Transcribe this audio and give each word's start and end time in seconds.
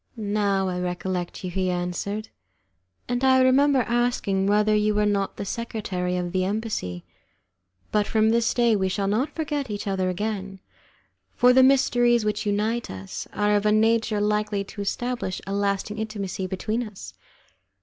"Now 0.17 0.67
I 0.67 0.79
recollect 0.79 1.43
you," 1.43 1.51
he 1.51 1.69
answered, 1.69 2.29
"and 3.07 3.23
I 3.23 3.39
remember 3.39 3.81
asking 3.83 4.47
whether 4.47 4.73
you 4.73 4.95
were 4.95 5.05
not 5.05 5.37
the 5.37 5.45
secretary 5.45 6.17
of 6.17 6.31
the 6.31 6.43
embassy. 6.43 7.03
But 7.91 8.07
from 8.07 8.31
this 8.31 8.51
day 8.55 8.75
we 8.75 8.89
shall 8.89 9.05
not 9.05 9.35
forget 9.35 9.69
each 9.69 9.85
other 9.85 10.09
again, 10.09 10.59
for 11.35 11.53
the 11.53 11.61
mysteries 11.61 12.25
which 12.25 12.47
unite 12.47 12.89
us 12.89 13.27
are 13.31 13.55
of 13.55 13.63
a 13.63 13.71
nature 13.71 14.19
likely 14.19 14.63
to 14.63 14.81
establish 14.81 15.39
a 15.45 15.53
lasting 15.53 15.99
intimacy 15.99 16.47
between 16.47 16.81
us." 16.81 17.13